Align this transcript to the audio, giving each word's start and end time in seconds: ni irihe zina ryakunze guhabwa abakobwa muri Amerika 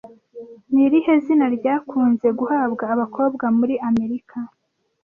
ni 0.71 0.81
irihe 0.85 1.13
zina 1.25 1.45
ryakunze 1.57 2.27
guhabwa 2.39 2.83
abakobwa 2.93 3.45
muri 3.57 3.75
Amerika 3.89 4.37